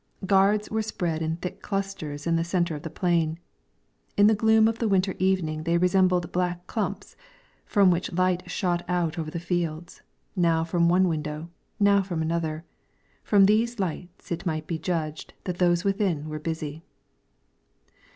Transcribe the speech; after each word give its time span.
Gards 0.25 0.71
were 0.71 0.81
spread 0.81 1.21
in 1.21 1.35
thick 1.37 1.61
clusters 1.61 2.25
in 2.25 2.35
the 2.35 2.43
centre 2.43 2.73
of 2.73 2.81
the 2.81 2.89
plain; 2.89 3.37
in 4.17 4.25
the 4.25 4.33
gloom 4.33 4.67
of 4.67 4.79
the 4.79 4.87
winter 4.87 5.13
evening 5.19 5.61
they 5.61 5.77
resembled 5.77 6.31
black 6.31 6.65
clumps, 6.65 7.15
from 7.67 7.91
which 7.91 8.11
light 8.11 8.49
shot 8.49 8.83
out 8.89 9.19
over 9.19 9.29
the 9.29 9.39
fields, 9.39 10.01
now 10.35 10.63
from 10.63 10.89
one 10.89 11.07
window, 11.07 11.51
now 11.79 12.01
from 12.01 12.23
another; 12.23 12.65
from 13.23 13.45
these 13.45 13.79
lights 13.79 14.31
it 14.31 14.43
might 14.43 14.65
be 14.65 14.79
judged 14.79 15.35
that 15.43 15.59
those 15.59 15.83
within 15.83 16.27
were 16.29 16.39
busy. 16.39 16.81